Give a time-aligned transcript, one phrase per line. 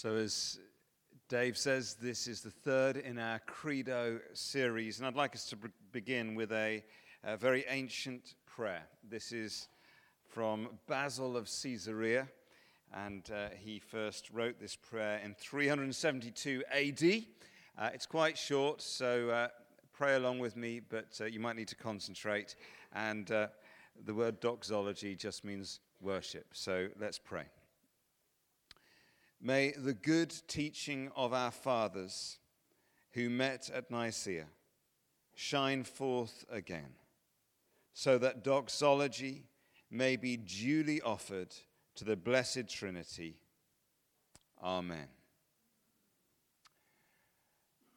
[0.00, 0.60] So, as
[1.28, 5.56] Dave says, this is the third in our Credo series, and I'd like us to
[5.56, 6.84] b- begin with a,
[7.24, 8.84] a, very ancient prayer.
[9.02, 9.66] This is
[10.28, 12.28] from Basil of Caesarea,
[12.94, 17.24] and uh, he first wrote this prayer in 372 AD.
[17.76, 19.48] Uh, it's quite short, so uh,
[19.92, 22.54] pray along with me, but uh, you might need to concentrate.
[22.92, 23.48] And uh,
[24.04, 27.46] the word doxology just means worship, so let's pray.
[29.40, 32.38] May the good teaching of our fathers
[33.12, 34.46] who met at Nicaea
[35.34, 36.94] shine forth again,
[37.94, 39.44] so that doxology
[39.90, 41.54] may be duly offered
[41.94, 43.36] to the Blessed Trinity.
[44.62, 45.06] Amen.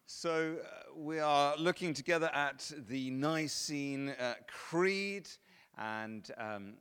[0.05, 5.27] So, uh, we are looking together at the Nicene uh, Creed,
[5.77, 6.73] and um,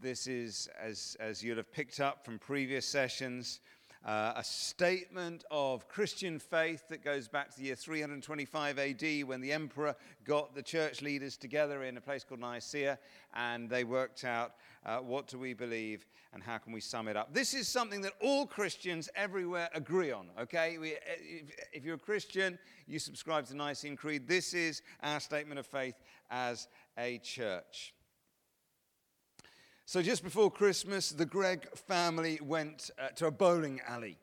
[0.00, 3.60] this is, as, as you'll have picked up from previous sessions,
[4.04, 9.40] uh, a statement of Christian faith that goes back to the year 325 AD when
[9.40, 12.98] the emperor got the church leaders together in a place called Nicaea
[13.34, 17.16] and they worked out uh, what do we believe and how can we sum it
[17.16, 17.32] up.
[17.32, 20.76] This is something that all Christians everywhere agree on, okay?
[20.76, 24.28] We, if, if you're a Christian, you subscribe to the Nicene Creed.
[24.28, 25.94] This is our statement of faith
[26.30, 26.68] as
[26.98, 27.93] a church.
[29.86, 34.16] So, just before Christmas, the Greig family went uh, to a bowling alley.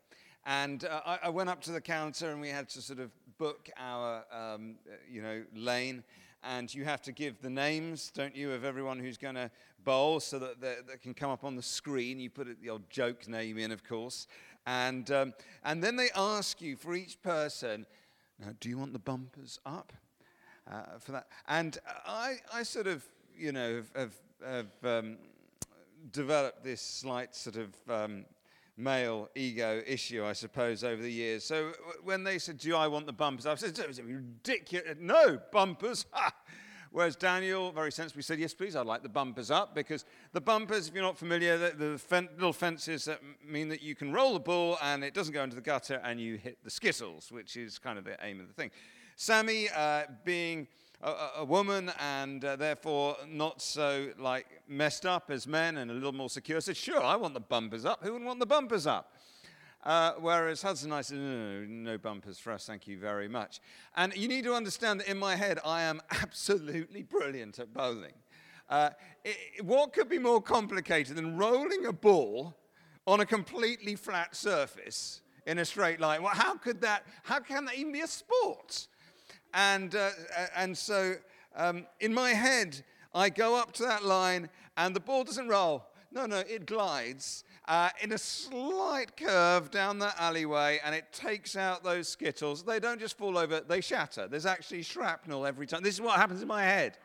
[0.43, 3.11] And uh, I, I, went up to the counter and we had to sort of
[3.37, 6.03] book our, um, uh, you know, lane.
[6.43, 9.51] And you have to give the names, don't you, of everyone who's going to
[9.83, 12.19] bowl so that they can come up on the screen.
[12.19, 14.25] You put the old joke name in, of course.
[14.65, 15.31] And, um,
[15.63, 17.85] and then they ask you for each person,
[18.39, 19.93] now, do you want the bumpers up
[20.67, 21.27] uh, for that?
[21.47, 23.05] And I, I sort of,
[23.37, 25.17] you know, have, have, have um,
[26.11, 28.25] developed this slight sort of um,
[28.77, 31.43] male ego issue, I suppose, over the years.
[31.43, 33.45] So when they said, Do I want the bumpers?
[33.45, 34.95] I said, It's ridiculous.
[34.99, 36.05] No, bumpers.
[36.11, 36.33] Ha!
[36.93, 40.03] Whereas Daniel very sensibly said, Yes, please, I'd like the bumpers up because
[40.33, 43.95] the bumpers, if you're not familiar, the, the fen- little fences that mean that you
[43.95, 46.69] can roll the ball and it doesn't go into the gutter and you hit the
[46.69, 48.71] skittles, which is kind of the aim of the thing.
[49.15, 50.67] Sammy, uh, being
[51.01, 55.93] a, a woman and uh, therefore not so like messed up as men and a
[55.93, 58.03] little more secure, said, Sure, I want the bumpers up.
[58.03, 59.15] Who wouldn't want the bumpers up?
[59.83, 63.27] Uh, whereas Hudson and I said, no, no, no, bumpers for us, thank you very
[63.27, 63.59] much.
[63.95, 68.13] And you need to understand that in my head, I am absolutely brilliant at bowling.
[68.69, 68.91] Uh,
[69.25, 72.55] it, what could be more complicated than rolling a ball
[73.07, 76.21] on a completely flat surface in a straight line?
[76.21, 78.87] Well, how could that, how can that even be a sport?
[79.53, 80.11] And, uh,
[80.55, 81.15] and so
[81.55, 85.85] um, in my head, I go up to that line and the ball doesn't roll.
[86.13, 91.55] No, no, it glides uh, in a slight curve down that alleyway and it takes
[91.55, 92.63] out those skittles.
[92.63, 94.27] They don't just fall over, they shatter.
[94.27, 95.81] There's actually shrapnel every time.
[95.83, 96.97] This is what happens in my head.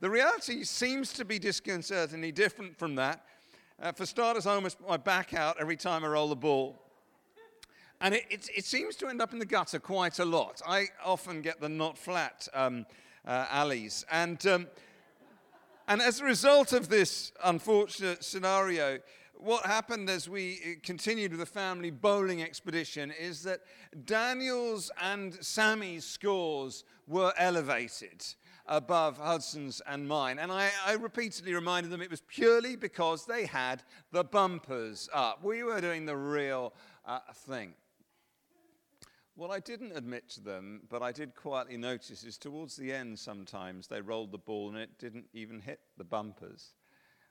[0.00, 3.24] The reality seems to be disconcertingly different from that.
[3.82, 6.80] Uh, for starters, I almost my back out every time I roll the ball.
[8.00, 10.60] And it, it, it, seems to end up in the gutter quite a lot.
[10.66, 12.84] I often get the not flat um,
[13.26, 14.04] uh, alleys.
[14.10, 14.66] And, um,
[15.88, 18.98] and as a result of this unfortunate scenario,
[19.38, 23.60] what happened as we uh, continued with the family bowling expedition is that
[24.04, 28.24] Daniel's and Sammy's scores were elevated
[28.68, 30.38] above Hudson's and mine.
[30.38, 35.44] And I, I, repeatedly reminded them it was purely because they had the bumpers up.
[35.44, 36.72] We were doing the real
[37.04, 37.74] uh, thing.
[39.36, 43.18] What I didn't admit to them, but I did quietly notice, is towards the end
[43.18, 46.72] sometimes they rolled the ball and it didn't even hit the bumpers,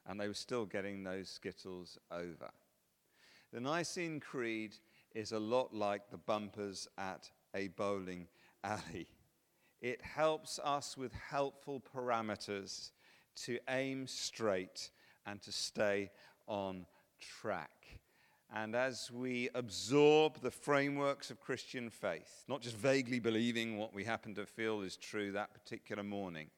[0.05, 2.51] and they were still getting those skittles over.
[3.51, 4.75] The Nicene Creed
[5.15, 8.27] is a lot like the bumpers at a bowling
[8.63, 9.07] alley.
[9.81, 12.91] It helps us with helpful parameters
[13.37, 14.91] to aim straight
[15.25, 16.11] and to stay
[16.45, 16.85] on
[17.19, 17.71] track.
[18.53, 24.03] And as we absorb the frameworks of Christian faith, not just vaguely believing what we
[24.03, 26.49] happen to feel is true that particular morning,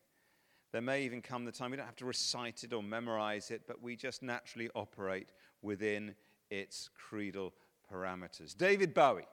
[0.71, 3.61] there may even come the time we don't have to recite it or memorize it,
[3.67, 5.29] but we just naturally operate
[5.61, 6.13] within
[6.50, 7.53] its creedal
[7.91, 8.56] parameters.
[8.56, 9.25] David Bowie.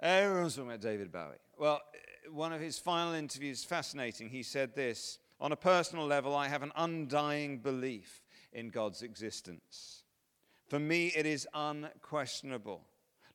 [0.00, 1.36] Eh, Everyone's talking about David Bowie.
[1.58, 1.80] Well,
[2.30, 4.30] one of his final interviews, fascinating.
[4.30, 8.22] He said this On a personal level, I have an undying belief
[8.52, 10.01] in God's existence.
[10.72, 12.80] For me, it is unquestionable.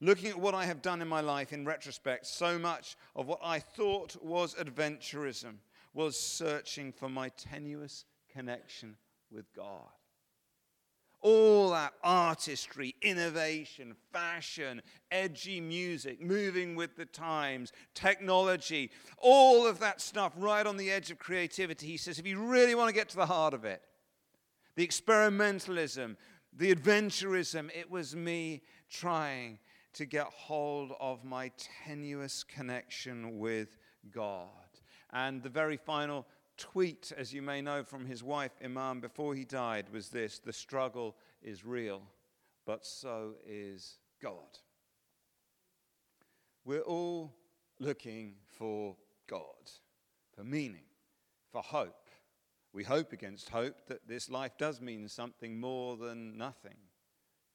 [0.01, 3.41] Looking at what I have done in my life in retrospect, so much of what
[3.43, 5.57] I thought was adventurism
[5.93, 8.97] was searching for my tenuous connection
[9.29, 9.85] with God.
[11.21, 14.81] All that artistry, innovation, fashion,
[15.11, 18.89] edgy music, moving with the times, technology,
[19.19, 21.85] all of that stuff right on the edge of creativity.
[21.85, 23.83] He says, if you really want to get to the heart of it,
[24.75, 26.15] the experimentalism,
[26.57, 29.59] the adventurism, it was me trying
[29.93, 31.51] to get hold of my
[31.85, 33.77] tenuous connection with
[34.11, 34.47] God.
[35.13, 36.25] And the very final
[36.57, 40.53] tweet, as you may know from his wife, Iman, before he died, was this The
[40.53, 42.01] struggle is real,
[42.65, 44.59] but so is God.
[46.65, 47.33] We're all
[47.79, 48.95] looking for
[49.27, 49.71] God,
[50.35, 50.85] for meaning,
[51.51, 52.06] for hope.
[52.73, 56.77] We hope against hope that this life does mean something more than nothing,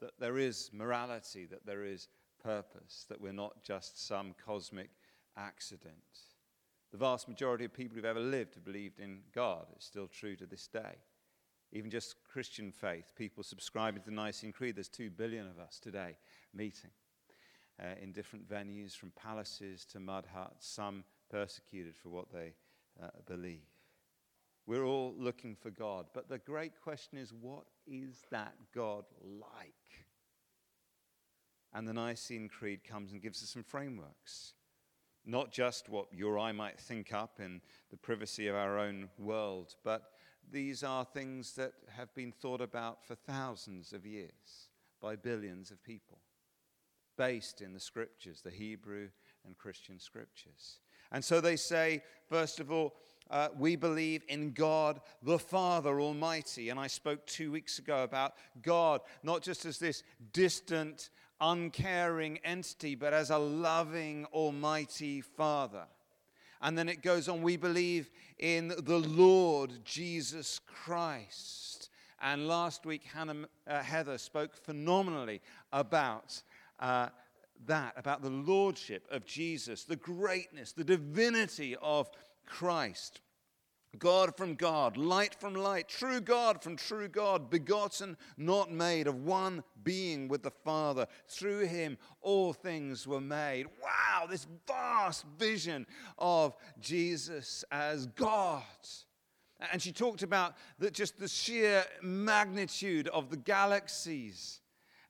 [0.00, 2.08] that there is morality, that there is
[2.42, 4.90] purpose, that we're not just some cosmic
[5.36, 5.94] accident.
[6.90, 9.66] The vast majority of people who've ever lived have believed in God.
[9.74, 10.98] It's still true to this day.
[11.72, 15.78] Even just Christian faith, people subscribing to the Nicene Creed, there's two billion of us
[15.78, 16.16] today
[16.52, 16.90] meeting
[17.82, 22.52] uh, in different venues, from palaces to mud huts, some persecuted for what they
[23.02, 23.71] uh, believe.
[24.66, 26.06] We're all looking for God.
[26.14, 29.74] But the great question is what is that God like?
[31.74, 34.54] And the Nicene Creed comes and gives us some frameworks.
[35.24, 37.60] Not just what you or I might think up in
[37.90, 40.10] the privacy of our own world, but
[40.50, 44.68] these are things that have been thought about for thousands of years
[45.00, 46.18] by billions of people,
[47.16, 49.08] based in the scriptures, the Hebrew
[49.46, 50.80] and Christian scriptures.
[51.12, 52.94] And so they say, first of all,
[53.32, 56.68] uh, we believe in God the Father Almighty.
[56.68, 61.08] And I spoke two weeks ago about God, not just as this distant,
[61.40, 65.86] uncaring entity, but as a loving, almighty Father.
[66.60, 71.88] And then it goes on, we believe in the Lord Jesus Christ.
[72.20, 75.40] And last week, Hannah, uh, Heather spoke phenomenally
[75.72, 76.40] about
[76.78, 77.08] uh,
[77.66, 82.10] that, about the lordship of Jesus, the greatness, the divinity of
[82.46, 83.20] Christ.
[83.98, 89.24] God from God, light from light, true God from true God, begotten, not made, of
[89.24, 91.06] one being with the Father.
[91.28, 93.66] Through him, all things were made.
[93.82, 95.86] Wow, this vast vision
[96.18, 98.62] of Jesus as God.
[99.70, 104.60] And she talked about the, just the sheer magnitude of the galaxies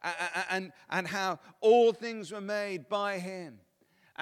[0.03, 0.15] and,
[0.51, 3.61] and, and how all things were made by him.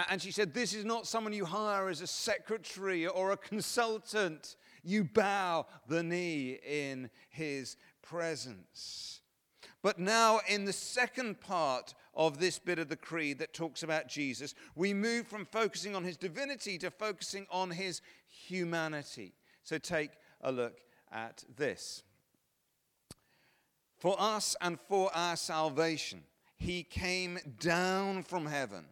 [0.08, 4.56] And she said, This is not someone you hire as a secretary or a consultant.
[4.82, 9.20] You bow the knee in his presence.
[9.82, 14.08] But now, in the second part of this bit of the creed that talks about
[14.08, 19.32] Jesus, we move from focusing on his divinity to focusing on his humanity.
[19.62, 20.10] So take
[20.42, 20.80] a look
[21.10, 22.02] at this.
[23.98, 26.24] For us and for our salvation,
[26.56, 28.84] he came down from heaven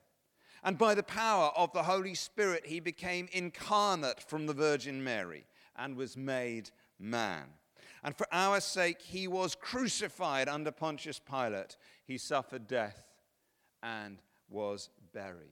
[0.69, 5.47] and by the power of the Holy Spirit, he became incarnate from the Virgin Mary
[5.77, 6.69] and was made
[6.99, 7.45] man.
[8.05, 11.79] And for our sake, he was crucified under Pontius Pilate.
[12.05, 13.03] He suffered death
[13.83, 14.19] and
[14.51, 15.49] was buried.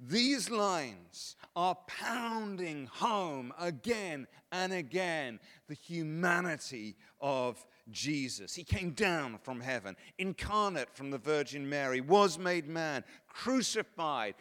[0.00, 5.38] These lines are pounding home again and again
[5.68, 8.54] the humanity of Jesus.
[8.54, 14.34] He came down from heaven, incarnate from the Virgin Mary, was made man, crucified.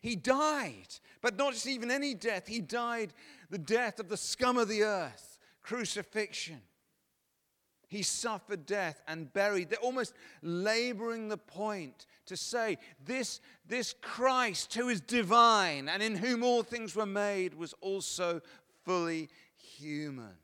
[0.00, 0.88] He died,
[1.20, 2.46] but not just even any death.
[2.46, 3.12] He died
[3.50, 6.62] the death of the scum of the earth, crucifixion.
[7.88, 9.70] He suffered death and buried.
[9.70, 16.14] They're almost laboring the point to say this, this Christ who is divine and in
[16.16, 18.42] whom all things were made was also
[18.84, 20.36] fully human.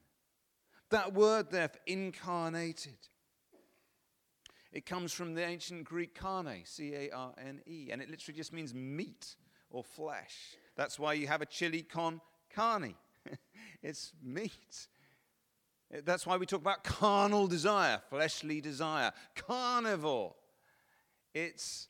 [0.91, 2.99] That word there, incarnated,
[4.73, 8.37] it comes from the ancient Greek carne, C A R N E, and it literally
[8.37, 9.37] just means meat
[9.71, 10.57] or flesh.
[10.77, 12.21] That's why you have a chili con
[12.53, 12.95] carne.
[13.83, 14.89] it's meat.
[16.05, 19.13] That's why we talk about carnal desire, fleshly desire.
[19.37, 20.35] Carnivore.
[21.33, 21.89] It's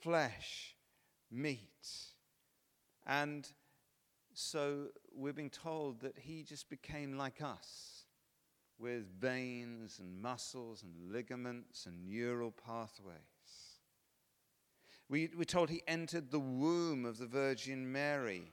[0.00, 0.74] flesh,
[1.30, 1.68] meat.
[3.06, 3.48] And
[4.34, 7.91] so we're being told that he just became like us
[8.82, 13.16] with veins and muscles and ligaments and neural pathways.
[15.08, 18.50] We, we're told he entered the womb of the Virgin Mary.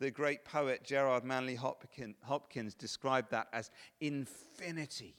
[0.00, 5.16] The great poet Gerard Manley Hopkins, Hopkins described that as infinity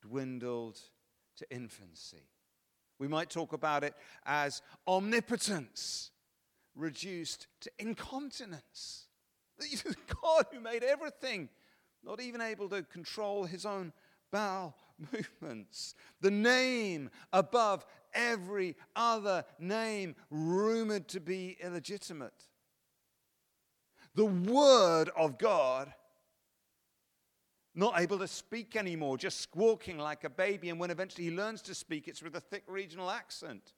[0.00, 0.78] dwindled
[1.38, 2.28] to infancy.
[3.00, 3.94] We might talk about it
[4.26, 6.10] as omnipotence
[6.76, 9.06] reduced to incontinence.
[10.22, 11.48] God who made everything
[12.04, 13.92] not even able to control his own
[14.30, 14.76] bowel
[15.12, 15.94] movements.
[16.20, 22.46] The name above every other name rumored to be illegitimate.
[24.14, 25.92] The Word of God
[27.74, 30.70] not able to speak anymore, just squawking like a baby.
[30.70, 33.72] And when eventually he learns to speak, it's with a thick regional accent.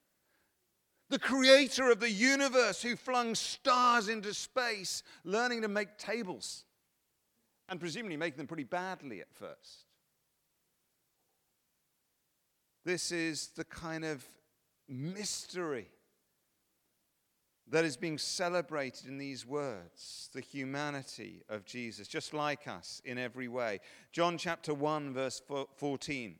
[1.09, 6.65] The creator of the universe who flung stars into space, learning to make tables,
[7.73, 9.85] and presumably making them pretty badly at first.
[12.85, 14.23] This is the kind of
[14.87, 15.87] mystery
[17.67, 23.17] that is being celebrated in these words the humanity of Jesus, just like us in
[23.17, 23.79] every way.
[24.11, 25.41] John chapter 1, verse
[25.77, 26.35] 14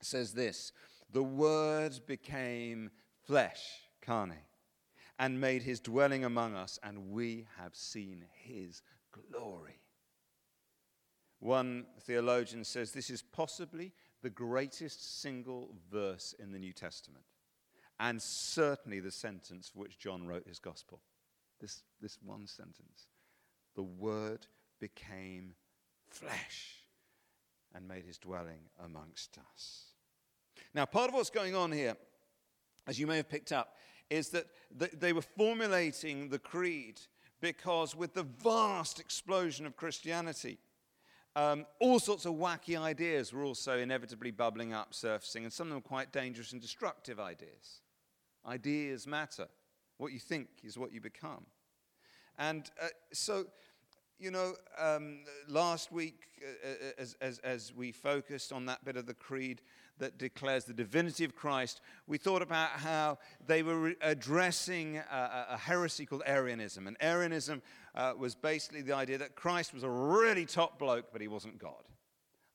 [0.00, 0.72] says this
[1.12, 2.90] The Word became
[3.22, 3.62] flesh,
[4.02, 4.34] carne,
[5.16, 9.79] and made his dwelling among us, and we have seen his glory.
[11.40, 13.92] One theologian says this is possibly
[14.22, 17.24] the greatest single verse in the New Testament,
[17.98, 21.00] and certainly the sentence for which John wrote his gospel.
[21.58, 23.06] This, this one sentence
[23.74, 24.46] The Word
[24.80, 25.54] became
[26.10, 26.84] flesh
[27.74, 29.84] and made his dwelling amongst us.
[30.74, 31.96] Now, part of what's going on here,
[32.86, 33.76] as you may have picked up,
[34.10, 34.46] is that
[35.00, 37.00] they were formulating the creed
[37.40, 40.58] because with the vast explosion of Christianity,
[41.36, 45.74] um, all sorts of wacky ideas were also inevitably bubbling up, surfacing, and some of
[45.74, 47.80] them quite dangerous and destructive ideas.
[48.46, 49.46] Ideas matter.
[49.98, 51.46] What you think is what you become.
[52.38, 53.46] And uh, so,
[54.18, 58.96] you know, um, last week, uh, uh as, as, as we focused on that bit
[58.96, 59.60] of the creed,
[60.00, 65.56] that declares the divinity of Christ, we thought about how they were addressing a, a
[65.56, 66.86] heresy called Arianism.
[66.86, 67.62] And Arianism
[67.94, 71.58] uh, was basically the idea that Christ was a really top bloke, but he wasn't
[71.58, 71.82] God.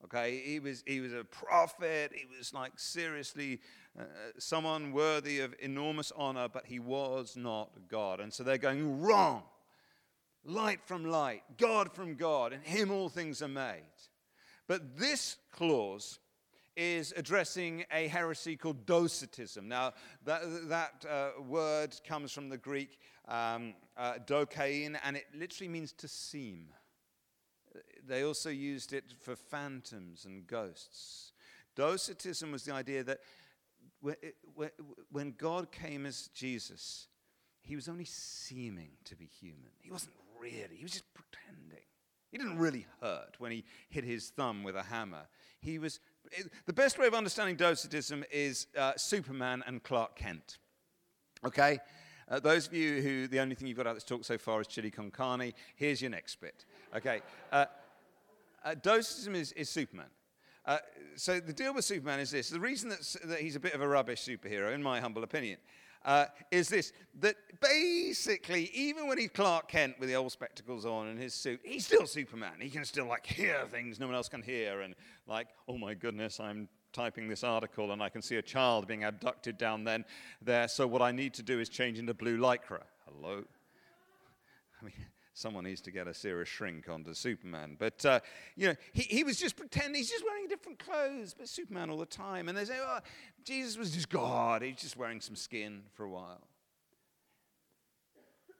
[0.04, 3.60] Okay, he was, he was a prophet, he was like seriously
[4.00, 4.04] uh,
[4.38, 8.20] someone worthy of enormous honor, but he was not God.
[8.20, 9.44] And so they're going wrong.
[10.44, 13.82] Light from light, God from God, in him all things are made.
[14.68, 16.20] But this clause
[16.76, 19.68] is addressing a heresy called Docetism.
[19.68, 19.94] Now,
[20.26, 25.94] that, that uh, word comes from the Greek um, uh, dokein, and it literally means
[25.94, 26.68] to seem.
[28.08, 31.34] They also used it for phantoms and ghosts.
[31.76, 33.20] Docetism was the idea that
[35.12, 37.08] when God came as Jesus,
[37.62, 39.72] he was only seeming to be human.
[39.80, 41.84] He wasn't really, he was just pretending.
[42.32, 45.28] He didn't really hurt when he hit his thumb with a hammer.
[45.62, 46.00] He was
[46.66, 50.58] the best way of understanding docetism is uh, Superman and Clark Kent.
[51.46, 51.80] Okay?
[52.28, 54.38] Uh, those of you who the only thing you've got out of this talk so
[54.38, 56.66] far is chili con carne, here's your next bit.
[56.96, 57.22] Okay?
[57.52, 57.66] Uh,
[58.64, 60.08] uh, docetism is, is Superman.
[60.66, 60.80] Uh,
[61.16, 63.82] so the deal with Superman is this: the reason that, that he's a bit of
[63.82, 65.58] a rubbish superhero, in my humble opinion,
[66.06, 71.08] uh, is this that basically, even when he's Clark Kent with the old spectacles on
[71.08, 72.54] and his suit, he's still Superman.
[72.60, 74.96] He can still like hear things no one else can hear, and
[75.28, 79.04] like, oh my goodness, I'm typing this article and I can see a child being
[79.04, 80.06] abducted down then
[80.42, 80.68] there.
[80.70, 82.84] So what I need to do is change into blue lycra.
[83.06, 83.44] Hello.
[84.82, 84.94] I mean,
[85.36, 87.76] someone needs to get a serious shrink onto Superman.
[87.78, 88.22] But, uh,
[88.56, 91.98] you know, he, he was just pretending, he's just wearing different clothes, but Superman all
[91.98, 92.48] the time.
[92.48, 93.00] And they say, oh,
[93.44, 94.62] Jesus was just God.
[94.62, 96.48] He's just wearing some skin for a while.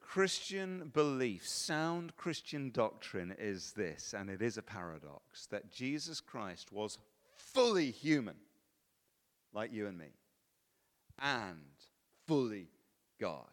[0.02, 6.72] Christian belief, sound Christian doctrine is this, and it is a paradox, that Jesus Christ
[6.72, 7.00] was
[7.36, 8.36] fully human,
[9.54, 10.14] like you and me,
[11.20, 11.60] and
[12.28, 12.68] fully
[13.20, 13.48] God.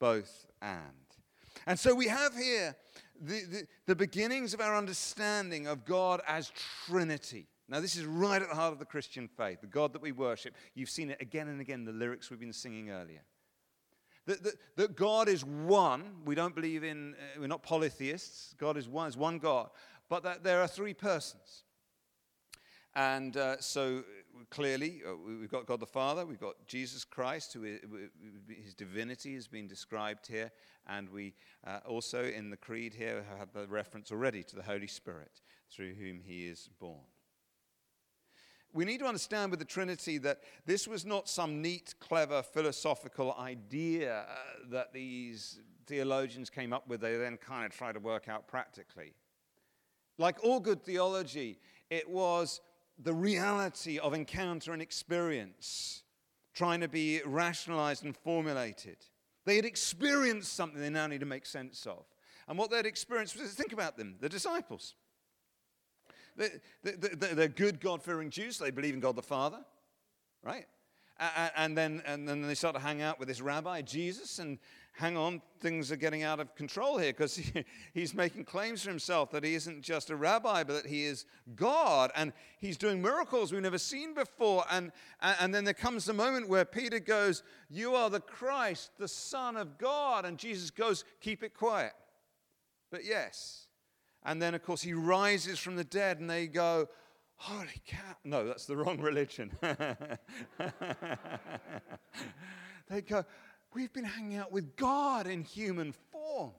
[0.00, 1.07] Both and.
[1.68, 2.74] And so we have here
[3.20, 6.50] the, the, the, beginnings of our understanding of God as
[6.86, 7.46] Trinity.
[7.68, 10.10] Now, this is right at the heart of the Christian faith, the God that we
[10.10, 10.54] worship.
[10.74, 13.20] You've seen it again and again, the lyrics we've been singing earlier.
[14.24, 16.04] That, that, that God is one.
[16.24, 18.54] We don't believe in, uh, we're not polytheists.
[18.56, 19.68] God is one, is one God.
[20.08, 21.64] But that there are three persons.
[22.94, 24.04] And uh, so
[24.50, 27.80] clearly, uh, we've got God the Father, we've got Jesus Christ, who is,
[28.48, 30.50] his divinity has been described here,
[30.86, 31.34] and we
[31.66, 35.40] uh, also in the Creed here have the reference already to the Holy Spirit,
[35.70, 37.04] through whom he is born.
[38.72, 43.34] We need to understand with the Trinity that this was not some neat, clever, philosophical
[43.38, 44.34] idea uh,
[44.70, 49.14] that these theologians came up with, they then kind of try to work out practically.
[50.18, 51.58] Like all good theology,
[51.90, 52.60] it was
[52.98, 56.02] the reality of encounter and experience
[56.54, 58.96] trying to be rationalized and formulated.
[59.44, 62.04] They had experienced something they now need to make sense of.
[62.48, 64.94] And what they'd experienced was think about them, the disciples.
[66.36, 66.48] They,
[66.82, 68.58] they, they're good, God fearing Jews.
[68.58, 69.58] They believe in God the Father,
[70.42, 70.66] right?
[71.56, 74.58] And then, and then they start to hang out with this rabbi, Jesus, and
[74.98, 77.64] hang on, things are getting out of control here because he,
[77.94, 81.24] he's making claims for himself that he isn't just a rabbi, but that he is
[81.54, 82.10] God.
[82.16, 84.64] And he's doing miracles we've never seen before.
[84.72, 84.90] And,
[85.20, 89.56] and then there comes the moment where Peter goes, You are the Christ, the Son
[89.56, 90.24] of God.
[90.24, 91.92] And Jesus goes, Keep it quiet.
[92.90, 93.68] But yes.
[94.24, 96.88] And then, of course, he rises from the dead, and they go,
[97.36, 98.16] Holy cow.
[98.24, 99.56] No, that's the wrong religion.
[102.88, 103.24] they go,
[103.74, 106.52] We've been hanging out with God in human form.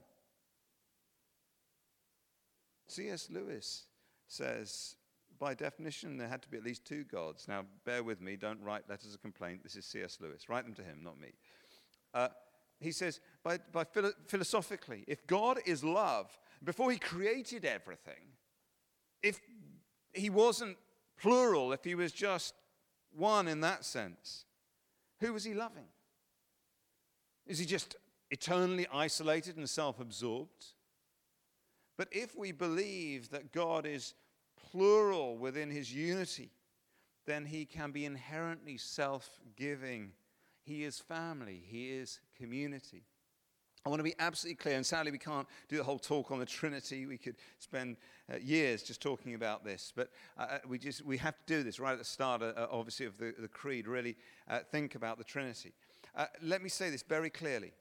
[2.86, 3.28] C.S.
[3.30, 3.84] Lewis
[4.26, 4.96] says,
[5.38, 7.48] by definition, there had to be at least two gods.
[7.48, 9.62] Now, bear with me, don't write letters of complaint.
[9.62, 10.18] This is C.S.
[10.20, 10.48] Lewis.
[10.48, 11.32] Write them to him, not me.
[12.12, 12.28] Uh,
[12.80, 18.34] he says, by, by philo- philosophically, if God is love, before he created everything,
[19.22, 19.40] if
[20.12, 20.76] he wasn't
[21.20, 22.54] plural, if he was just
[23.12, 24.44] one in that sense,
[25.20, 25.86] who was he loving?
[27.50, 27.96] Is he just
[28.30, 30.66] eternally isolated and self absorbed?
[31.98, 34.14] But if we believe that God is
[34.70, 36.52] plural within his unity,
[37.26, 40.12] then he can be inherently self giving.
[40.62, 43.02] He is family, he is community.
[43.84, 46.38] I want to be absolutely clear, and sadly, we can't do the whole talk on
[46.38, 47.06] the Trinity.
[47.06, 47.96] We could spend
[48.32, 51.64] uh, years just talking about this, but uh, uh we just we have to do
[51.64, 53.88] this right at the start, uh, obviously, of the, the creed.
[53.88, 54.16] Really
[54.48, 55.72] uh, think about the Trinity.
[56.14, 57.72] Uh, let me say this very clearly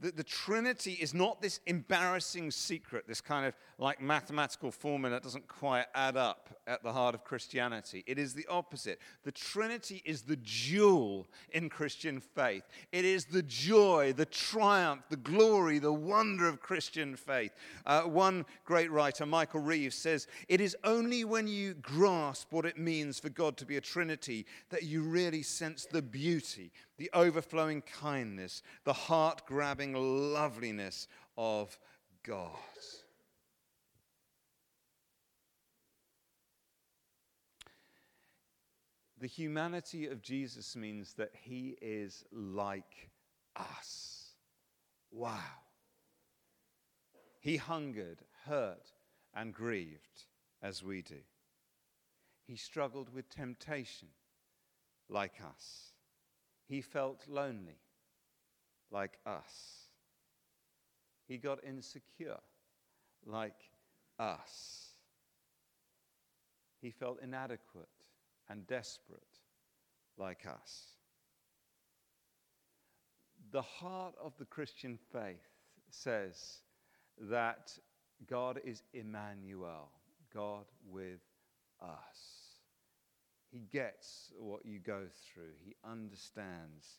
[0.00, 5.22] the, the Trinity is not this embarrassing secret, this kind of like mathematical formula that
[5.22, 8.02] doesn't quite add up at the heart of Christianity.
[8.06, 9.00] It is the opposite.
[9.24, 12.64] The Trinity is the jewel in Christian faith.
[12.90, 17.52] It is the joy, the triumph, the glory, the wonder of Christian faith.
[17.86, 22.78] Uh, one great writer, Michael Reeves, says, It is only when you grasp what it
[22.78, 26.72] means for God to be a Trinity that you really sense the beauty,
[27.02, 31.76] the overflowing kindness, the heart grabbing loveliness of
[32.22, 32.52] God.
[39.20, 43.10] The humanity of Jesus means that he is like
[43.56, 44.36] us.
[45.10, 45.40] Wow.
[47.40, 48.92] He hungered, hurt,
[49.34, 50.26] and grieved
[50.62, 51.18] as we do.
[52.46, 54.06] He struggled with temptation
[55.08, 55.91] like us.
[56.68, 57.78] He felt lonely,
[58.90, 59.88] like us.
[61.28, 62.40] He got insecure,
[63.26, 63.70] like
[64.18, 64.88] us.
[66.80, 67.88] He felt inadequate
[68.48, 69.22] and desperate,
[70.18, 70.86] like us.
[73.52, 75.48] The heart of the Christian faith
[75.90, 76.58] says
[77.20, 77.72] that
[78.26, 79.90] God is Emmanuel,
[80.34, 81.20] God with
[81.80, 82.41] us.
[83.52, 86.98] He gets what you go through, He understands.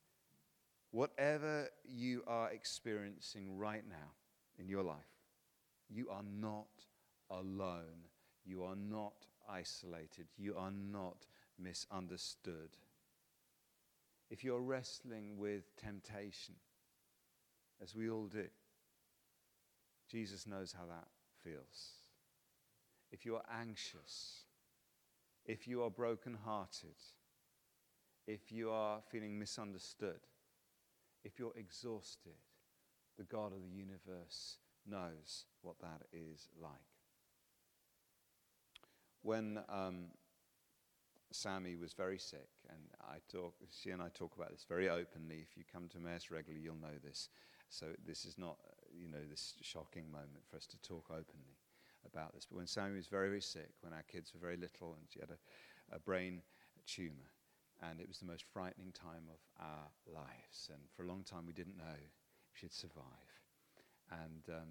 [0.92, 4.12] Whatever you are experiencing right now
[4.60, 5.00] in your life,
[5.90, 6.68] you are not
[7.32, 8.08] alone.
[8.46, 10.28] You are not isolated.
[10.38, 11.26] You are not
[11.60, 12.78] misunderstood.
[14.30, 16.56] If you're wrestling with temptation,
[17.82, 18.46] as we all do,
[20.12, 21.08] Jesus knows how that
[21.44, 21.94] feels.
[23.12, 24.43] If you are anxious,
[25.46, 26.96] if you are brokenhearted,
[28.28, 30.20] if you are feeling misunderstood,
[31.24, 32.38] if you're exhausted,
[33.18, 36.72] the God of the universe knows what that is like.
[39.22, 40.08] When um,
[41.32, 45.46] Sammy was very sick, and I talk, she and I talk about this very openly.
[45.50, 47.30] If you come to Mass regularly, you'll know this.
[47.70, 48.58] So this is not,
[48.94, 51.58] you know, this shocking moment for us to talk openly
[52.14, 52.46] about this.
[52.50, 55.20] But when Sammy was very, very sick, when our kids were very little, and she
[55.20, 56.42] had a, a brain
[56.86, 57.32] tumor,
[57.82, 60.70] and it was the most frightening time of our lives.
[60.72, 63.04] And for a long time, we didn't know if she'd survive.
[64.12, 64.70] And um,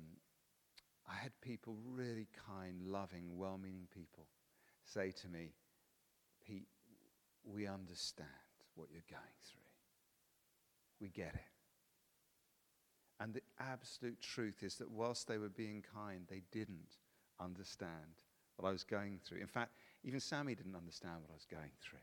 [1.08, 4.26] I had people, really kind, loving, well meaning people,
[4.84, 5.52] say to me,
[6.46, 6.68] Pete,
[7.44, 8.28] we understand
[8.74, 9.60] what you're going through.
[11.00, 11.40] We get it.
[13.20, 16.96] And the absolute truth is that whilst they were being kind, they didn't
[17.42, 18.20] understand
[18.56, 19.38] what I was going through.
[19.38, 19.72] In fact,
[20.04, 21.98] even Sammy didn't understand what I was going through.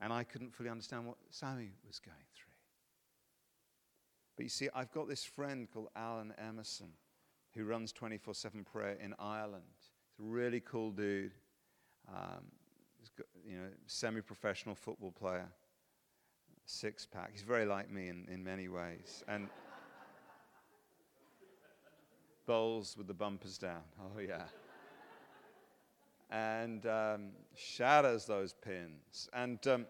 [0.00, 2.52] And I couldn't fully understand what Sammy was going through.
[4.36, 6.88] But you see, I've got this friend called Alan Emerson
[7.54, 9.64] who runs 24 7 prayer in Ireland.
[10.16, 11.32] He's a really cool dude.
[12.08, 12.44] Um,
[12.98, 15.48] he's got, you know, semi professional football player,
[16.66, 17.30] six pack.
[17.32, 19.24] He's very like me in, in many ways.
[19.26, 19.48] And
[22.46, 23.82] bowls with the bumpers down.
[24.00, 24.44] Oh, yeah.
[26.30, 29.28] and um, shatters those pins.
[29.32, 29.86] And um,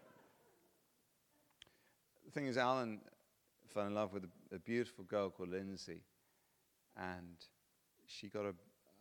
[2.24, 3.00] the thing is, Alan
[3.66, 6.02] fell in love with a, a beautiful girl called Lindsay,
[6.96, 7.36] and
[8.06, 8.54] she got a,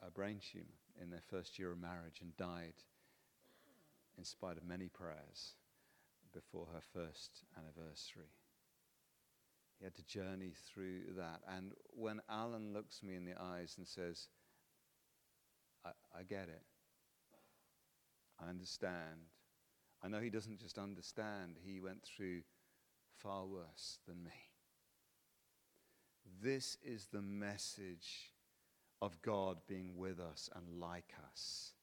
[0.06, 0.66] a brain tumor
[1.02, 2.74] in their first year of marriage and died
[4.18, 5.56] in spite of many prayers
[6.34, 8.32] before her first anniversary.
[9.80, 11.42] He had to journey through that.
[11.48, 14.28] And when Alan looks me in the eyes and says,
[15.86, 16.64] I, I get it,
[18.40, 19.30] I understand.
[20.04, 22.42] I know he doesn't just understand, he went through
[23.18, 24.32] far worse than me.
[26.42, 28.34] This is the message
[29.02, 31.74] of God being with us and like us.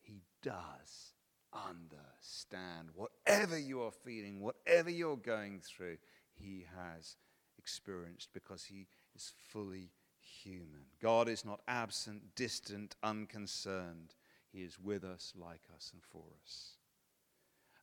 [0.00, 1.12] He does
[1.52, 5.98] understand whatever you are feeling, whatever you're going through,
[6.34, 7.16] He has
[7.62, 10.86] experienced because He is fully human.
[11.00, 14.14] God is not absent, distant, unconcerned.
[14.52, 16.76] He is with us, like us, and for us.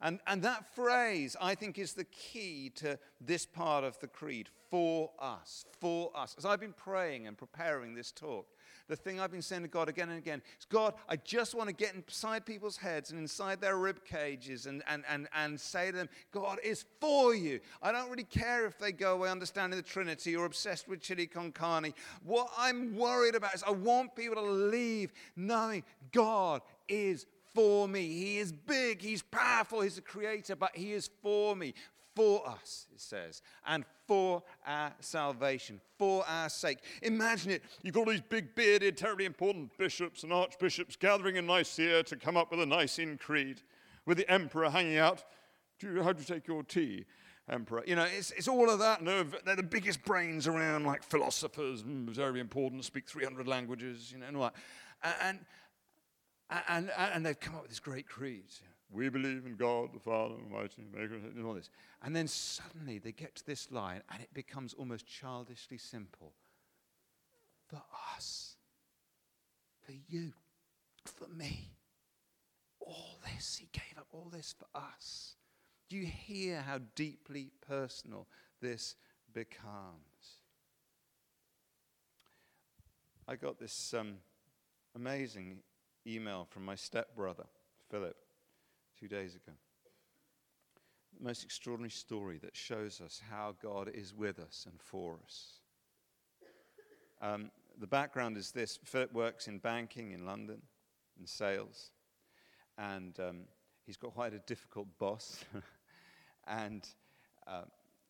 [0.01, 4.49] And, and that phrase, I think, is the key to this part of the creed
[4.69, 6.35] for us, for us.
[6.37, 8.47] As I've been praying and preparing this talk,
[8.89, 11.69] the thing I've been saying to God again and again is God, I just want
[11.69, 15.91] to get inside people's heads and inside their rib cages and, and, and, and say
[15.91, 17.59] to them, God is for you.
[17.81, 21.27] I don't really care if they go away understanding the Trinity or obsessed with chili
[21.27, 21.93] con carne.
[22.23, 28.07] What I'm worried about is I want people to leave knowing God is for me.
[28.07, 31.73] He is big, He's powerful, He's a creator, but He is for me,
[32.19, 36.79] for us, it says, and for our salvation, for our sake.
[37.01, 37.63] Imagine it.
[37.81, 42.17] You've got all these big, bearded, terribly important bishops and archbishops gathering in Nicaea to
[42.17, 43.61] come up with a Nicene creed,
[44.05, 45.23] with the emperor hanging out.
[45.81, 47.05] How do you take your tea?
[47.49, 47.83] emperor.
[47.87, 49.01] You know, it's, it's all of that.
[49.01, 54.19] No, they're the biggest brains around, like philosophers, mm, very important, speak 300 languages, you
[54.19, 54.51] know, and all
[55.03, 55.17] that.
[55.23, 55.39] And,
[56.67, 58.43] and, and they've come up with this great creed.
[58.91, 61.69] We believe in God, the Father, the Almighty, Maker, and all this.
[62.01, 66.33] And then suddenly they get to this line, and it becomes almost childishly simple.
[67.67, 67.81] For
[68.15, 68.55] us,
[69.85, 70.33] for you,
[71.05, 71.69] for me.
[72.79, 75.35] All this, He gave up all this for us.
[75.89, 78.27] Do you hear how deeply personal
[78.61, 78.95] this
[79.33, 80.39] becomes?
[83.27, 84.15] I got this um,
[84.95, 85.59] amazing
[86.07, 87.45] email from my stepbrother,
[87.91, 88.15] Philip,
[88.99, 89.53] two days ago.
[91.17, 95.59] The most extraordinary story that shows us how God is with us and for us.
[97.21, 100.61] Um, the background is this Philip works in banking in London,
[101.19, 101.91] in sales,
[102.77, 103.41] and um,
[103.85, 105.43] he's got quite a difficult boss.
[106.47, 106.87] and
[107.47, 107.63] uh,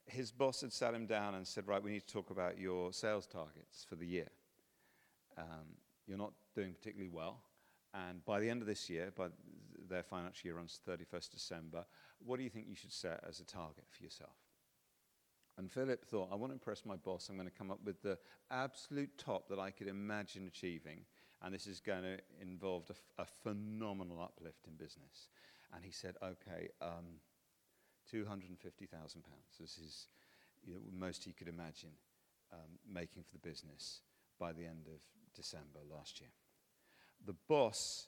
[0.06, 2.94] his boss had sat him down and said, Right, we need to talk about your
[2.94, 4.30] sales targets for the year.
[5.38, 5.66] Um,
[6.08, 7.42] you're not doing particularly well.
[7.94, 9.28] And by the end of this year, by
[9.90, 11.86] their financial year runs 31st December,
[12.24, 14.36] what do you think you should set as a target for yourself?
[15.58, 17.28] And Philip thought, I want to impress my boss.
[17.28, 18.18] I'm going to come up with the
[18.50, 21.02] absolute top that I could imagine achieving.
[21.42, 25.28] And this is going to involve a, f- a phenomenal uplift in business.
[25.74, 27.20] And he said, okay, um,
[28.14, 29.18] £250,000.
[29.60, 30.08] This is
[30.66, 31.92] you know, most he could imagine
[32.54, 34.02] um, making for the business
[34.40, 35.02] by the end of
[35.36, 36.32] December last year.
[37.26, 38.08] The boss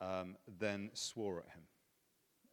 [0.00, 1.62] um, then swore at him,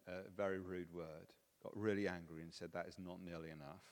[0.07, 1.33] a very rude word,
[1.63, 3.83] got really angry and said, That is not nearly enough.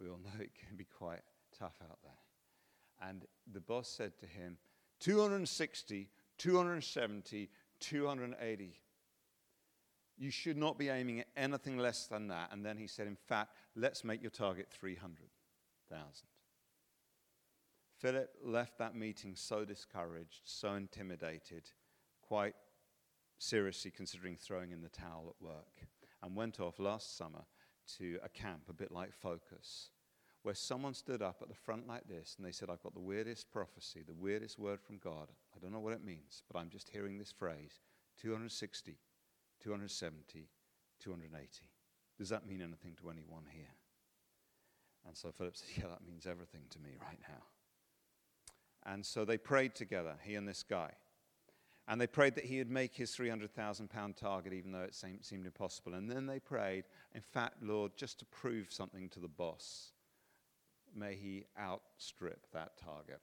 [0.00, 1.22] We all know it can be quite
[1.58, 3.08] tough out there.
[3.08, 4.58] And the boss said to him,
[5.00, 8.80] 260, 270, 280.
[10.20, 12.50] You should not be aiming at anything less than that.
[12.52, 16.26] And then he said, In fact, let's make your target 300,000.
[17.98, 21.70] Philip left that meeting so discouraged, so intimidated,
[22.28, 22.54] quite
[23.38, 25.86] seriously considering throwing in the towel at work,
[26.22, 27.44] and went off last summer
[27.98, 29.90] to a camp, a bit like Focus,
[30.42, 33.00] where someone stood up at the front like this and they said, I've got the
[33.00, 35.28] weirdest prophecy, the weirdest word from God.
[35.54, 37.80] I don't know what it means, but I'm just hearing this phrase
[38.20, 38.98] 260,
[39.62, 40.48] 270,
[41.00, 41.48] 280.
[42.18, 43.74] Does that mean anything to anyone here?
[45.06, 48.92] And so Philip said, Yeah, that means everything to me right now.
[48.92, 50.92] And so they prayed together, he and this guy.
[51.90, 55.24] And they prayed that he would make his 300,000 pound target, even though it seemed,
[55.24, 55.94] seemed impossible.
[55.94, 59.92] And then they prayed, in fact, Lord, just to prove something to the boss,
[60.94, 63.20] may he outstrip that target.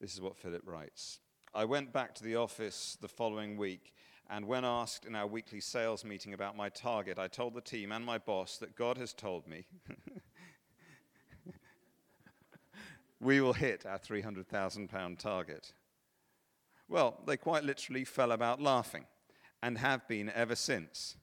[0.00, 1.18] This is what Philip writes.
[1.52, 3.92] I went back to the office the following week,
[4.30, 7.90] and when asked in our weekly sales meeting about my target, I told the team
[7.90, 9.66] and my boss that God has told me
[13.20, 15.72] we will hit our £300,000 target.
[16.88, 19.06] Well, they quite literally fell about laughing
[19.62, 21.16] and have been ever since.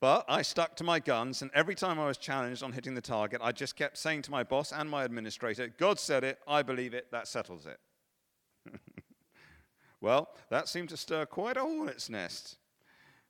[0.00, 3.02] But I stuck to my guns, and every time I was challenged on hitting the
[3.02, 6.62] target, I just kept saying to my boss and my administrator, God said it, I
[6.62, 7.78] believe it, that settles it.
[10.00, 12.56] well, that seemed to stir quite a hornet's nest.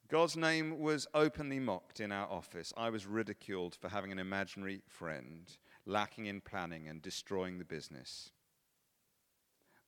[0.08, 2.72] God's name was openly mocked in our office.
[2.76, 5.50] I was ridiculed for having an imaginary friend,
[5.86, 8.30] lacking in planning and destroying the business.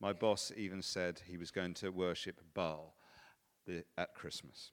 [0.03, 2.97] My boss even said he was going to worship Baal
[3.97, 4.73] at Christmas.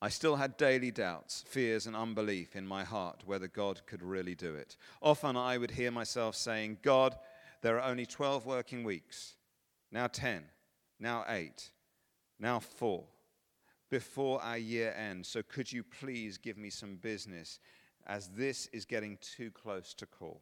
[0.00, 4.36] I still had daily doubts, fears, and unbelief in my heart whether God could really
[4.36, 4.76] do it.
[5.02, 7.16] Often I would hear myself saying, God,
[7.60, 9.34] there are only 12 working weeks,
[9.90, 10.44] now 10,
[11.00, 11.70] now 8,
[12.38, 13.04] now 4,
[13.90, 15.28] before our year ends.
[15.28, 17.58] So could you please give me some business
[18.06, 20.40] as this is getting too close to call?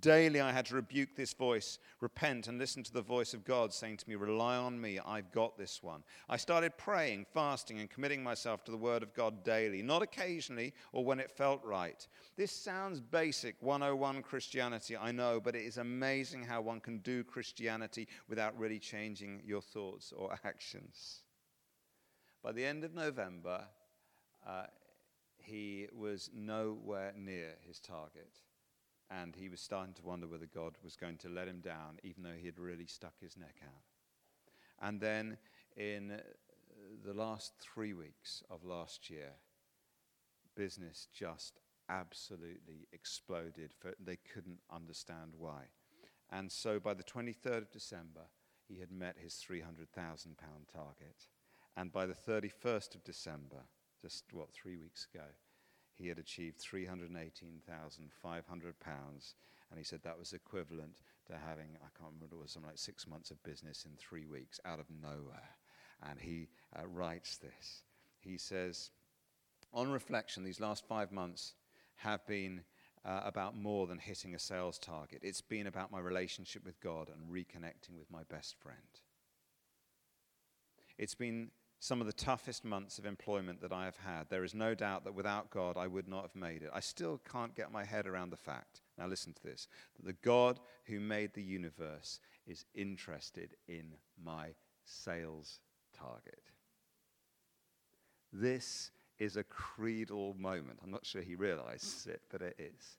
[0.00, 3.72] Daily, I had to rebuke this voice, repent, and listen to the voice of God
[3.72, 6.04] saying to me, Rely on me, I've got this one.
[6.28, 10.74] I started praying, fasting, and committing myself to the Word of God daily, not occasionally
[10.92, 12.06] or when it felt right.
[12.36, 17.24] This sounds basic 101 Christianity, I know, but it is amazing how one can do
[17.24, 21.22] Christianity without really changing your thoughts or actions.
[22.42, 23.64] By the end of November,
[24.46, 24.66] uh,
[25.38, 28.38] he was nowhere near his target
[29.10, 32.22] and he was starting to wonder whether God was going to let him down, even
[32.22, 34.86] though he had really stuck his neck out.
[34.86, 35.38] And then
[35.76, 36.18] in uh,
[37.04, 39.32] the last three weeks of last year,
[40.54, 43.72] business just absolutely exploded.
[43.78, 45.64] For, they couldn't understand why.
[46.30, 48.26] And so by the 23rd of December,
[48.66, 49.64] he had met his £300,000
[50.72, 51.26] target.
[51.76, 53.62] And by the 31st of December,
[54.02, 55.24] just what, three weeks ago,
[55.98, 59.34] he had achieved £318,500.
[59.70, 62.78] And he said that was equivalent to having, I can't remember, it was something like
[62.78, 65.50] six months of business in three weeks out of nowhere.
[66.08, 67.82] And he uh, writes this.
[68.20, 68.90] He says,
[69.74, 71.52] On reflection, these last five months
[71.96, 72.62] have been
[73.04, 75.20] uh, about more than hitting a sales target.
[75.22, 78.78] It's been about my relationship with God and reconnecting with my best friend.
[80.96, 84.28] It's been some of the toughest months of employment that I have had.
[84.28, 86.70] There is no doubt that without God, I would not have made it.
[86.74, 90.16] I still can't get my head around the fact, now listen to this, that the
[90.24, 94.48] God who made the universe is interested in my
[94.84, 95.60] sales
[95.96, 96.42] target.
[98.32, 100.78] This is a creedal moment.
[100.82, 102.98] I'm not sure he realizes it, but it is.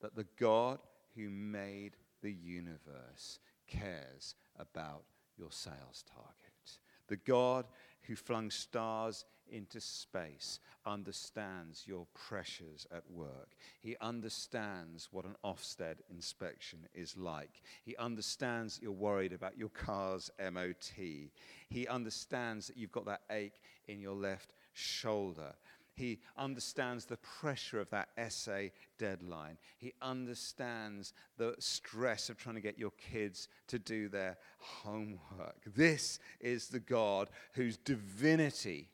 [0.00, 0.78] That the God
[1.16, 5.04] who made the universe cares about
[5.36, 6.78] your sales target.
[7.08, 7.66] The God
[8.06, 13.56] who flung stars into space understands your pressures at work.
[13.80, 17.62] He understands what an Ofsted inspection is like.
[17.84, 20.92] He understands you're worried about your car's MOT.
[20.96, 25.54] He understands that you've got that ache in your left shoulder.
[25.94, 29.58] He understands the pressure of that essay deadline.
[29.78, 35.62] He understands the stress of trying to get your kids to do their homework.
[35.74, 38.88] This is the God whose divinity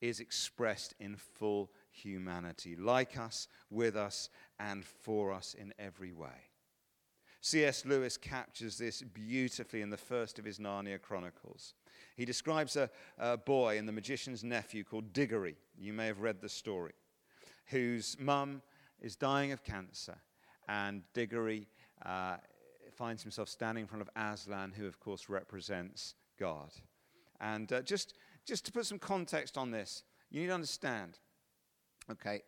[0.00, 4.28] is expressed in full humanity, like us, with us,
[4.60, 6.50] and for us in every way.
[7.40, 7.84] C.S.
[7.84, 11.74] Lewis captures this beautifully in the first of his Narnia Chronicles.
[12.16, 15.56] He describes a, a boy and the magician's nephew called Diggory.
[15.78, 16.92] You may have read the story,
[17.66, 18.62] whose mum
[19.00, 20.16] is dying of cancer,
[20.68, 21.68] and Diggory
[22.04, 22.36] uh,
[22.92, 26.70] finds himself standing in front of Aslan, who, of course, represents God.
[27.40, 28.14] And uh, just,
[28.46, 31.18] just to put some context on this, you need to understand
[32.10, 32.42] okay,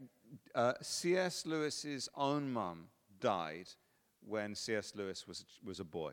[0.55, 1.47] uh, C.S.
[1.47, 2.87] Lewis's own mum
[3.21, 3.69] died
[4.27, 4.93] when C.S.
[4.95, 6.13] Lewis was, was a boy.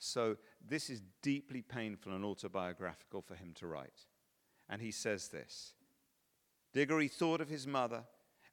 [0.00, 4.06] So this is deeply painful and autobiographical for him to write.
[4.68, 5.74] And he says this
[6.72, 8.02] Diggory thought of his mother,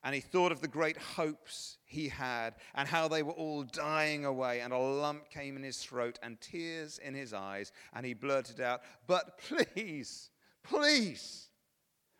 [0.04, 4.26] and he thought of the great hopes he had, and how they were all dying
[4.26, 8.14] away, and a lump came in his throat, and tears in his eyes, and he
[8.14, 10.30] blurted out, But please,
[10.64, 11.48] please,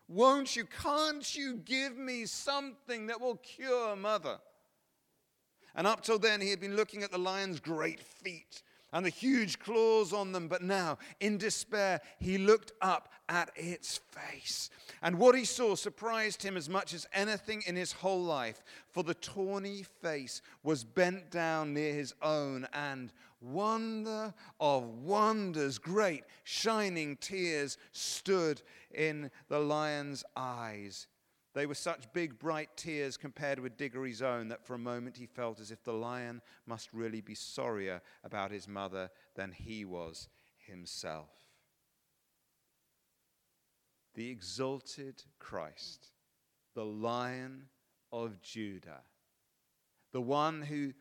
[0.08, 4.38] won't you, can't you give me something that will cure mother?
[5.74, 8.62] And up till then, he had been looking at the lion's great feet
[8.92, 10.48] and the huge claws on them.
[10.48, 14.70] But now, in despair, he looked up at its face.
[15.02, 19.02] And what he saw surprised him as much as anything in his whole life, for
[19.02, 27.16] the tawny face was bent down near his own, and wonder of wonders, great shining
[27.16, 31.06] tears stood in the lion's eyes.
[31.58, 35.26] They were such big, bright tears compared with Diggory's own that for a moment he
[35.26, 40.28] felt as if the lion must really be sorrier about his mother than he was
[40.68, 41.32] himself.
[44.14, 46.12] The exalted Christ,
[46.76, 47.64] the Lion
[48.12, 49.02] of Judah,
[50.12, 50.92] the one who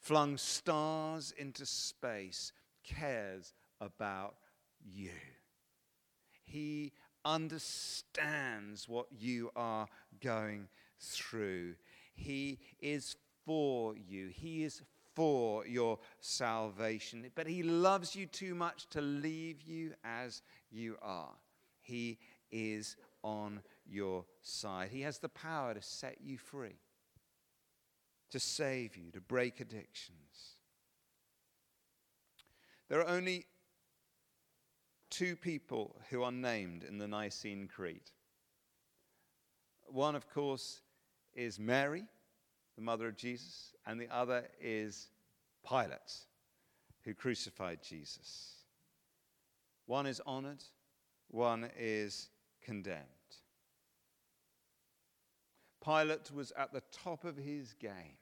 [0.00, 4.38] flung stars into space, cares about
[4.84, 5.12] you.
[6.42, 6.94] He
[7.28, 9.86] understands what you are
[10.22, 10.66] going
[10.98, 11.74] through.
[12.14, 14.28] He is for you.
[14.28, 14.80] He is
[15.14, 17.30] for your salvation.
[17.34, 21.34] But He loves you too much to leave you as you are.
[21.80, 22.18] He
[22.50, 24.88] is on your side.
[24.90, 26.80] He has the power to set you free,
[28.30, 30.56] to save you, to break addictions.
[32.88, 33.44] There are only
[35.10, 38.02] two people who are named in the Nicene Creed.
[39.86, 40.80] One, of course,
[41.34, 42.04] is Mary,
[42.76, 45.08] the mother of Jesus, and the other is
[45.68, 46.26] Pilate,
[47.04, 48.54] who crucified Jesus.
[49.86, 50.62] One is honored,
[51.28, 52.28] one is
[52.62, 53.04] condemned.
[55.82, 58.18] Pilate was at the top of his game.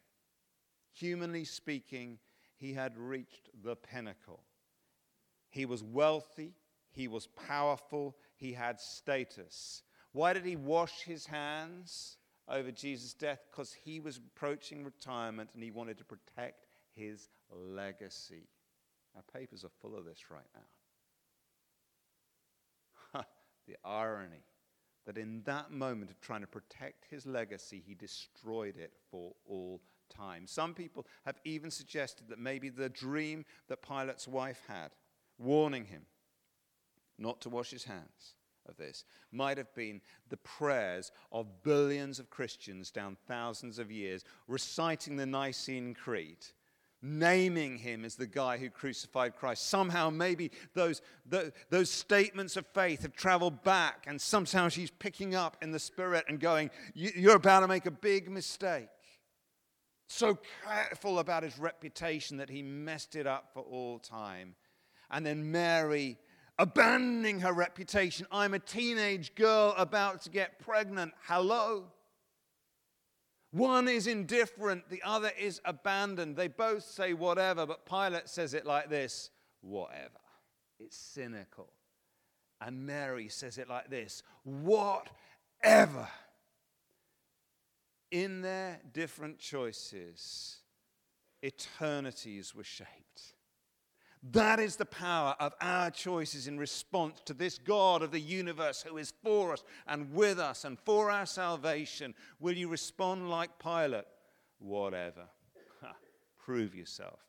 [0.92, 2.18] Humanly speaking,
[2.56, 4.40] he had reached the pinnacle.
[5.50, 6.54] He was wealthy,
[6.96, 9.82] he was powerful, he had status.
[10.12, 12.16] Why did he wash his hands
[12.48, 13.40] over Jesus' death?
[13.50, 18.48] Because he was approaching retirement and he wanted to protect his legacy.
[19.14, 20.48] Our papers are full of this right
[23.12, 23.24] now.
[23.68, 24.44] the irony
[25.04, 29.82] that in that moment of trying to protect his legacy, he destroyed it for all
[30.08, 30.46] time.
[30.46, 34.92] Some people have even suggested that maybe the dream that Pilate's wife had,
[35.38, 36.06] warning him
[37.18, 38.34] not to wash his hands
[38.68, 44.24] of this, might have been the prayers of billions of Christians down thousands of years,
[44.48, 46.38] reciting the Nicene Creed,
[47.02, 49.68] naming him as the guy who crucified Christ.
[49.68, 55.34] Somehow, maybe those, the, those statements of faith have traveled back, and somehow she's picking
[55.34, 58.88] up in the spirit and going, You're about to make a big mistake.
[60.08, 64.54] So careful about his reputation that he messed it up for all time.
[65.10, 66.18] And then Mary
[66.58, 68.26] abandoning her reputation.
[68.30, 71.12] I'm a teenage girl about to get pregnant.
[71.26, 71.84] Hello?
[73.52, 76.36] One is indifferent, the other is abandoned.
[76.36, 80.20] They both say whatever, but Pilate says it like this whatever.
[80.78, 81.72] It's cynical.
[82.60, 86.08] And Mary says it like this whatever.
[88.10, 90.58] In their different choices,
[91.42, 93.35] eternities were shaped.
[94.32, 98.82] That is the power of our choices in response to this God of the universe
[98.82, 102.14] who is for us and with us and for our salvation.
[102.40, 104.04] Will you respond like Pilate?
[104.58, 105.26] Whatever.
[106.38, 107.20] Prove yourself.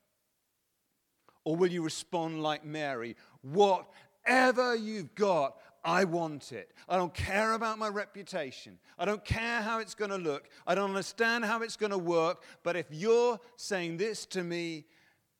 [1.44, 3.16] Or will you respond like Mary?
[3.42, 6.74] Whatever you've got, I want it.
[6.90, 8.80] I don't care about my reputation.
[8.98, 10.50] I don't care how it's going to look.
[10.66, 12.44] I don't understand how it's going to work.
[12.64, 14.86] But if you're saying this to me,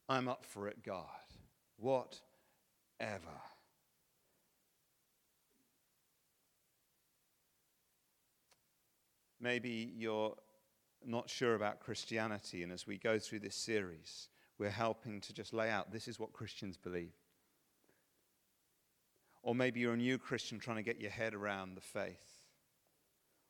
[0.08, 1.17] I'm up for it, God
[1.78, 2.12] whatever.
[9.40, 10.36] Maybe you're
[11.06, 15.54] not sure about Christianity, and as we go through this series, we're helping to just
[15.54, 17.14] lay out this is what Christians believe.
[19.44, 22.42] Or maybe you're a new Christian trying to get your head around the faith.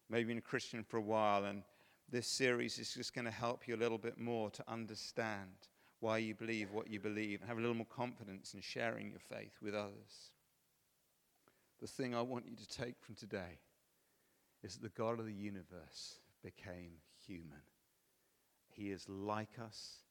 [0.10, 1.64] Maybe you've been a Christian for a while, and
[2.10, 5.52] this series is just going to help you a little bit more to understand
[6.00, 9.20] why you believe what you believe and have a little more confidence in sharing your
[9.20, 10.32] faith with others.
[11.80, 13.60] The thing I want you to take from today
[14.64, 16.92] is that the God of the universe became
[17.26, 17.62] human.
[18.70, 20.04] He is like us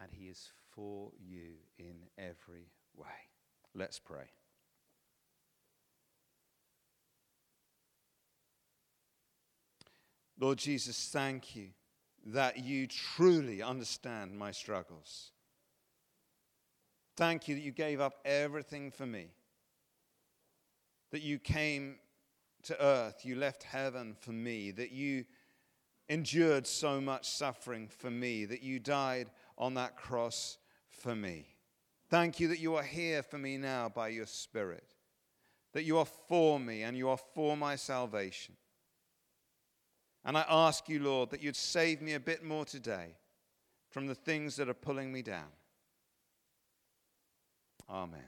[0.00, 3.06] and he is for you in every way.
[3.74, 4.30] Let's pray.
[10.40, 11.70] Lord Jesus, thank you
[12.32, 15.30] that you truly understand my struggles.
[17.16, 19.28] Thank you that you gave up everything for me,
[21.10, 21.96] that you came
[22.64, 25.24] to earth, you left heaven for me, that you
[26.08, 30.58] endured so much suffering for me, that you died on that cross
[30.90, 31.46] for me.
[32.10, 34.94] Thank you that you are here for me now by your Spirit,
[35.72, 38.54] that you are for me and you are for my salvation.
[40.24, 43.16] And I ask you, Lord, that you'd save me a bit more today
[43.90, 45.48] from the things that are pulling me down.
[47.88, 48.20] Amen.